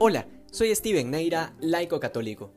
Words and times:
Hola, 0.00 0.28
soy 0.52 0.72
Steven 0.72 1.10
Neira, 1.10 1.54
laico 1.58 1.98
católico. 1.98 2.52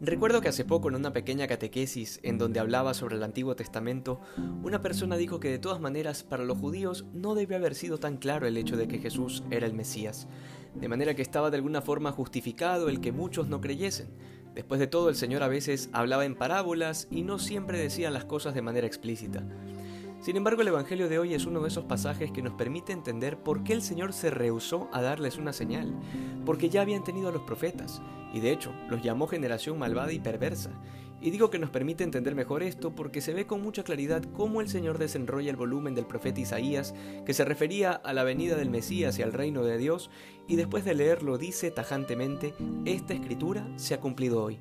Recuerdo 0.00 0.40
que 0.40 0.48
hace 0.48 0.64
poco 0.64 0.88
en 0.88 0.96
una 0.96 1.12
pequeña 1.12 1.46
catequesis 1.46 2.18
en 2.24 2.38
donde 2.38 2.58
hablaba 2.58 2.92
sobre 2.92 3.14
el 3.14 3.22
Antiguo 3.22 3.54
Testamento, 3.54 4.20
una 4.64 4.82
persona 4.82 5.16
dijo 5.16 5.38
que 5.38 5.48
de 5.48 5.60
todas 5.60 5.80
maneras 5.80 6.24
para 6.24 6.42
los 6.42 6.58
judíos 6.58 7.04
no 7.12 7.36
debe 7.36 7.54
haber 7.54 7.76
sido 7.76 7.98
tan 7.98 8.16
claro 8.16 8.48
el 8.48 8.56
hecho 8.56 8.76
de 8.76 8.88
que 8.88 8.98
Jesús 8.98 9.44
era 9.52 9.64
el 9.64 9.74
Mesías, 9.74 10.26
de 10.74 10.88
manera 10.88 11.14
que 11.14 11.22
estaba 11.22 11.52
de 11.52 11.58
alguna 11.58 11.82
forma 11.82 12.10
justificado 12.10 12.88
el 12.88 13.00
que 13.00 13.12
muchos 13.12 13.46
no 13.46 13.60
creyesen. 13.60 14.08
Después 14.52 14.80
de 14.80 14.88
todo, 14.88 15.08
el 15.08 15.14
Señor 15.14 15.44
a 15.44 15.48
veces 15.48 15.88
hablaba 15.92 16.24
en 16.24 16.34
parábolas 16.34 17.06
y 17.12 17.22
no 17.22 17.38
siempre 17.38 17.78
decía 17.78 18.10
las 18.10 18.24
cosas 18.24 18.54
de 18.54 18.62
manera 18.62 18.88
explícita. 18.88 19.44
Sin 20.20 20.36
embargo, 20.36 20.62
el 20.62 20.68
Evangelio 20.68 21.08
de 21.08 21.18
hoy 21.18 21.34
es 21.34 21.46
uno 21.46 21.60
de 21.60 21.68
esos 21.68 21.84
pasajes 21.84 22.32
que 22.32 22.42
nos 22.42 22.54
permite 22.54 22.92
entender 22.92 23.38
por 23.38 23.62
qué 23.62 23.74
el 23.74 23.82
Señor 23.82 24.12
se 24.12 24.30
rehusó 24.30 24.88
a 24.92 25.02
darles 25.02 25.36
una 25.36 25.52
señal, 25.52 25.94
porque 26.44 26.68
ya 26.68 26.82
habían 26.82 27.04
tenido 27.04 27.28
a 27.28 27.32
los 27.32 27.42
profetas, 27.42 28.02
y 28.32 28.40
de 28.40 28.50
hecho 28.50 28.72
los 28.88 29.02
llamó 29.02 29.28
generación 29.28 29.78
malvada 29.78 30.12
y 30.12 30.18
perversa. 30.18 30.70
Y 31.20 31.30
digo 31.30 31.48
que 31.48 31.58
nos 31.58 31.70
permite 31.70 32.04
entender 32.04 32.34
mejor 32.34 32.62
esto 32.62 32.94
porque 32.94 33.20
se 33.20 33.32
ve 33.32 33.46
con 33.46 33.62
mucha 33.62 33.84
claridad 33.84 34.22
cómo 34.34 34.60
el 34.60 34.68
Señor 34.68 34.98
desenrolla 34.98 35.50
el 35.50 35.56
volumen 35.56 35.94
del 35.94 36.06
profeta 36.06 36.40
Isaías, 36.40 36.94
que 37.24 37.34
se 37.34 37.44
refería 37.44 37.92
a 37.92 38.12
la 38.12 38.24
venida 38.24 38.56
del 38.56 38.70
Mesías 38.70 39.18
y 39.18 39.22
al 39.22 39.32
reino 39.32 39.64
de 39.64 39.78
Dios, 39.78 40.10
y 40.46 40.56
después 40.56 40.84
de 40.84 40.94
leerlo 40.94 41.38
dice 41.38 41.70
tajantemente, 41.70 42.54
esta 42.84 43.14
escritura 43.14 43.66
se 43.76 43.94
ha 43.94 44.00
cumplido 44.00 44.42
hoy. 44.42 44.58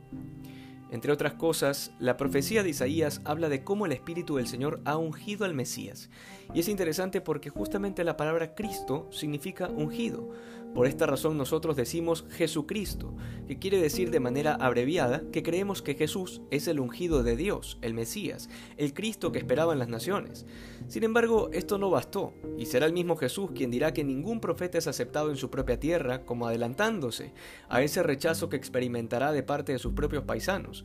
Entre 0.95 1.11
otras 1.11 1.33
cosas, 1.33 1.91
la 1.99 2.15
profecía 2.15 2.63
de 2.63 2.69
Isaías 2.69 3.19
habla 3.25 3.49
de 3.49 3.65
cómo 3.65 3.85
el 3.85 3.91
Espíritu 3.91 4.37
del 4.37 4.47
Señor 4.47 4.79
ha 4.85 4.95
ungido 4.95 5.43
al 5.43 5.53
Mesías. 5.53 6.09
Y 6.53 6.61
es 6.61 6.69
interesante 6.69 7.19
porque 7.19 7.49
justamente 7.49 8.05
la 8.05 8.15
palabra 8.15 8.55
Cristo 8.55 9.09
significa 9.11 9.67
ungido. 9.67 10.29
Por 10.75 10.87
esta 10.87 11.05
razón 11.05 11.37
nosotros 11.37 11.77
decimos 11.77 12.25
Jesucristo, 12.31 13.13
que 13.47 13.57
quiere 13.57 13.81
decir 13.81 14.11
de 14.11 14.19
manera 14.19 14.55
abreviada 14.55 15.23
que 15.31 15.41
creemos 15.41 15.81
que 15.81 15.95
Jesús 15.95 16.41
es 16.51 16.67
el 16.67 16.81
ungido 16.81 17.23
de 17.23 17.37
Dios, 17.37 17.77
el 17.81 17.93
Mesías, 17.93 18.49
el 18.75 18.93
Cristo 18.93 19.31
que 19.31 19.39
esperaban 19.39 19.79
las 19.79 19.87
naciones. 19.87 20.45
Sin 20.89 21.05
embargo, 21.05 21.49
esto 21.53 21.77
no 21.77 21.89
bastó, 21.89 22.33
y 22.57 22.65
será 22.65 22.87
el 22.87 22.93
mismo 22.93 23.15
Jesús 23.15 23.51
quien 23.55 23.71
dirá 23.71 23.93
que 23.93 24.03
ningún 24.03 24.41
profeta 24.41 24.77
es 24.77 24.87
aceptado 24.87 25.29
en 25.29 25.37
su 25.37 25.49
propia 25.49 25.79
tierra, 25.79 26.25
como 26.25 26.45
adelantándose 26.45 27.31
a 27.69 27.81
ese 27.81 28.03
rechazo 28.03 28.49
que 28.49 28.57
experimentará 28.57 29.31
de 29.31 29.43
parte 29.43 29.71
de 29.71 29.79
sus 29.79 29.93
propios 29.93 30.25
paisanos. 30.25 30.83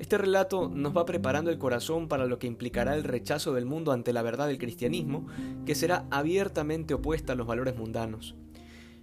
Este 0.00 0.18
relato 0.18 0.68
nos 0.68 0.96
va 0.96 1.06
preparando 1.06 1.52
el 1.52 1.58
corazón 1.58 2.08
para 2.08 2.26
lo 2.26 2.40
que 2.40 2.48
implicará 2.48 2.96
el 2.96 3.04
rechazo 3.04 3.52
del 3.52 3.66
mundo 3.66 3.92
ante 3.92 4.12
la 4.12 4.22
verdad 4.22 4.48
del 4.48 4.58
cristianismo, 4.58 5.28
que 5.64 5.76
será 5.76 6.06
abiertamente 6.10 6.94
opuesta 6.94 7.34
a 7.34 7.36
los 7.36 7.46
valores 7.46 7.76
mundanos. 7.76 8.34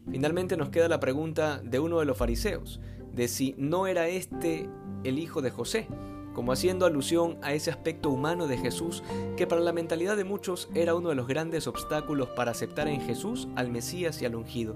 Finalmente 0.09 0.57
nos 0.57 0.69
queda 0.69 0.87
la 0.87 0.99
pregunta 0.99 1.59
de 1.63 1.79
uno 1.79 1.99
de 1.99 2.05
los 2.05 2.17
fariseos, 2.17 2.79
de 3.13 3.27
si 3.27 3.55
no 3.57 3.87
era 3.87 4.07
este 4.07 4.69
el 5.03 5.19
hijo 5.19 5.41
de 5.41 5.51
José, 5.51 5.87
como 6.33 6.51
haciendo 6.51 6.85
alusión 6.85 7.37
a 7.41 7.53
ese 7.53 7.71
aspecto 7.71 8.09
humano 8.09 8.47
de 8.47 8.57
Jesús 8.57 9.03
que 9.37 9.47
para 9.47 9.61
la 9.61 9.71
mentalidad 9.71 10.17
de 10.17 10.25
muchos 10.25 10.69
era 10.75 10.93
uno 10.93 11.09
de 11.09 11.15
los 11.15 11.27
grandes 11.27 11.65
obstáculos 11.65 12.29
para 12.29 12.51
aceptar 12.51 12.87
en 12.87 13.01
Jesús 13.01 13.47
al 13.55 13.69
Mesías 13.69 14.21
y 14.21 14.25
al 14.25 14.35
ungido. 14.35 14.75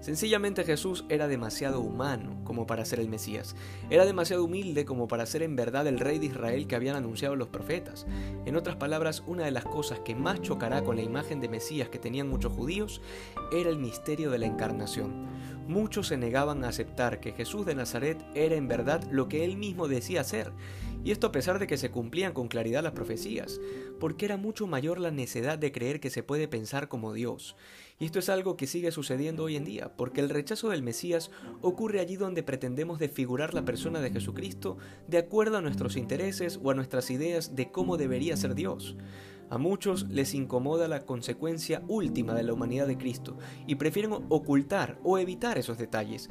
Sencillamente 0.00 0.64
Jesús 0.64 1.04
era 1.08 1.26
demasiado 1.26 1.80
humano 1.80 2.40
como 2.44 2.66
para 2.66 2.84
ser 2.84 3.00
el 3.00 3.08
Mesías, 3.08 3.56
era 3.90 4.06
demasiado 4.06 4.44
humilde 4.44 4.84
como 4.84 5.08
para 5.08 5.26
ser 5.26 5.42
en 5.42 5.56
verdad 5.56 5.86
el 5.86 5.98
rey 5.98 6.18
de 6.18 6.26
Israel 6.26 6.66
que 6.66 6.76
habían 6.76 6.96
anunciado 6.96 7.34
los 7.34 7.48
profetas. 7.48 8.06
En 8.46 8.56
otras 8.56 8.76
palabras, 8.76 9.24
una 9.26 9.44
de 9.44 9.50
las 9.50 9.64
cosas 9.64 10.00
que 10.00 10.14
más 10.14 10.40
chocará 10.40 10.84
con 10.84 10.96
la 10.96 11.02
imagen 11.02 11.40
de 11.40 11.48
Mesías 11.48 11.88
que 11.88 11.98
tenían 11.98 12.28
muchos 12.28 12.52
judíos 12.52 13.02
era 13.52 13.70
el 13.70 13.78
misterio 13.78 14.30
de 14.30 14.38
la 14.38 14.46
encarnación. 14.46 15.26
Muchos 15.66 16.06
se 16.06 16.16
negaban 16.16 16.64
a 16.64 16.68
aceptar 16.68 17.20
que 17.20 17.32
Jesús 17.32 17.66
de 17.66 17.74
Nazaret 17.74 18.24
era 18.34 18.54
en 18.54 18.68
verdad 18.68 19.02
lo 19.10 19.28
que 19.28 19.44
él 19.44 19.56
mismo 19.56 19.86
decía 19.86 20.24
ser, 20.24 20.52
y 21.04 21.10
esto 21.10 21.26
a 21.28 21.32
pesar 21.32 21.58
de 21.58 21.66
que 21.66 21.78
se 21.78 21.90
cumplían 21.90 22.32
con 22.32 22.48
claridad 22.48 22.82
las 22.82 22.92
profecías, 22.92 23.60
porque 24.00 24.24
era 24.24 24.36
mucho 24.36 24.66
mayor 24.66 24.98
la 24.98 25.10
necedad 25.10 25.58
de 25.58 25.72
creer 25.72 26.00
que 26.00 26.10
se 26.10 26.22
puede 26.22 26.48
pensar 26.48 26.88
como 26.88 27.12
Dios. 27.12 27.56
Y 27.98 28.04
esto 28.04 28.18
es 28.18 28.28
algo 28.28 28.56
que 28.56 28.66
sigue 28.66 28.92
sucediendo 28.92 29.44
hoy 29.44 29.56
en 29.56 29.64
día, 29.64 29.96
porque 29.96 30.20
el 30.20 30.28
rechazo 30.28 30.68
del 30.68 30.82
Mesías 30.82 31.30
ocurre 31.62 32.00
allí 32.00 32.16
donde 32.16 32.42
pretendemos 32.42 32.98
desfigurar 32.98 33.54
la 33.54 33.64
persona 33.64 34.00
de 34.00 34.10
Jesucristo 34.10 34.76
de 35.08 35.18
acuerdo 35.18 35.58
a 35.58 35.62
nuestros 35.62 35.96
intereses 35.96 36.60
o 36.62 36.70
a 36.70 36.74
nuestras 36.74 37.10
ideas 37.10 37.56
de 37.56 37.70
cómo 37.70 37.96
debería 37.96 38.36
ser 38.36 38.54
Dios. 38.54 38.96
A 39.50 39.58
muchos 39.58 40.08
les 40.08 40.34
incomoda 40.34 40.88
la 40.88 41.06
consecuencia 41.06 41.82
última 41.88 42.34
de 42.34 42.42
la 42.42 42.52
humanidad 42.52 42.86
de 42.86 42.98
Cristo 42.98 43.38
y 43.66 43.76
prefieren 43.76 44.12
ocultar 44.28 44.98
o 45.02 45.18
evitar 45.18 45.56
esos 45.56 45.78
detalles, 45.78 46.28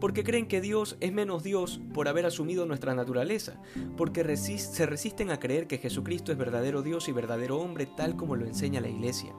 porque 0.00 0.22
creen 0.22 0.46
que 0.46 0.60
Dios 0.60 0.96
es 1.00 1.12
menos 1.12 1.42
Dios 1.42 1.80
por 1.92 2.06
haber 2.06 2.26
asumido 2.26 2.66
nuestra 2.66 2.94
naturaleza, 2.94 3.60
porque 3.96 4.36
se 4.36 4.86
resisten 4.86 5.30
a 5.30 5.40
creer 5.40 5.66
que 5.66 5.78
Jesucristo 5.78 6.30
es 6.30 6.38
verdadero 6.38 6.82
Dios 6.82 7.08
y 7.08 7.12
verdadero 7.12 7.58
hombre 7.58 7.86
tal 7.86 8.16
como 8.16 8.36
lo 8.36 8.46
enseña 8.46 8.80
la 8.80 8.88
Iglesia. 8.88 9.34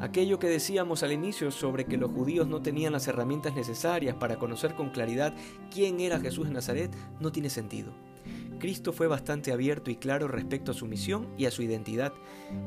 Aquello 0.00 0.38
que 0.38 0.48
decíamos 0.48 1.02
al 1.02 1.12
inicio 1.12 1.50
sobre 1.50 1.86
que 1.86 1.96
los 1.96 2.10
judíos 2.10 2.46
no 2.46 2.60
tenían 2.60 2.92
las 2.92 3.08
herramientas 3.08 3.54
necesarias 3.54 4.16
para 4.16 4.38
conocer 4.38 4.74
con 4.74 4.90
claridad 4.90 5.34
quién 5.70 6.00
era 6.00 6.20
Jesús 6.20 6.48
de 6.48 6.54
Nazaret 6.54 6.90
no 7.20 7.32
tiene 7.32 7.48
sentido. 7.50 7.92
Cristo 8.62 8.92
fue 8.92 9.08
bastante 9.08 9.50
abierto 9.50 9.90
y 9.90 9.96
claro 9.96 10.28
respecto 10.28 10.70
a 10.70 10.74
su 10.74 10.86
misión 10.86 11.26
y 11.36 11.46
a 11.46 11.50
su 11.50 11.62
identidad, 11.62 12.12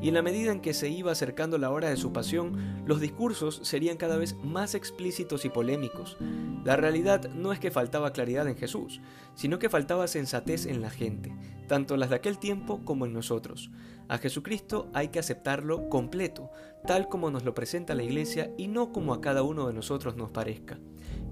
y 0.02 0.08
en 0.08 0.14
la 0.14 0.20
medida 0.20 0.52
en 0.52 0.60
que 0.60 0.74
se 0.74 0.90
iba 0.90 1.10
acercando 1.10 1.56
la 1.56 1.70
hora 1.70 1.88
de 1.88 1.96
su 1.96 2.12
pasión, 2.12 2.84
los 2.84 3.00
discursos 3.00 3.60
serían 3.62 3.96
cada 3.96 4.18
vez 4.18 4.36
más 4.44 4.74
explícitos 4.74 5.46
y 5.46 5.48
polémicos. 5.48 6.18
La 6.66 6.76
realidad 6.76 7.30
no 7.30 7.50
es 7.50 7.60
que 7.60 7.70
faltaba 7.70 8.12
claridad 8.12 8.46
en 8.46 8.58
Jesús, 8.58 9.00
sino 9.34 9.58
que 9.58 9.70
faltaba 9.70 10.06
sensatez 10.06 10.66
en 10.66 10.82
la 10.82 10.90
gente, 10.90 11.34
tanto 11.66 11.96
las 11.96 12.10
de 12.10 12.16
aquel 12.16 12.36
tiempo 12.36 12.84
como 12.84 13.06
en 13.06 13.14
nosotros. 13.14 13.70
A 14.08 14.18
Jesucristo 14.18 14.90
hay 14.92 15.08
que 15.08 15.18
aceptarlo 15.18 15.88
completo, 15.88 16.50
tal 16.86 17.08
como 17.08 17.30
nos 17.30 17.46
lo 17.46 17.54
presenta 17.54 17.94
la 17.94 18.02
Iglesia 18.02 18.52
y 18.58 18.68
no 18.68 18.92
como 18.92 19.14
a 19.14 19.22
cada 19.22 19.42
uno 19.42 19.66
de 19.66 19.72
nosotros 19.72 20.14
nos 20.14 20.30
parezca. 20.30 20.78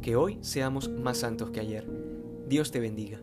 Que 0.00 0.16
hoy 0.16 0.38
seamos 0.41 0.88
más 0.88 1.19
santos 1.19 1.50
que 1.50 1.60
ayer. 1.60 1.86
Dios 2.48 2.70
te 2.70 2.81
bendiga. 2.81 3.20